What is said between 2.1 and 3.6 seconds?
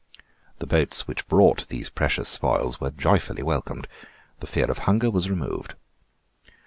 spoils were joyfully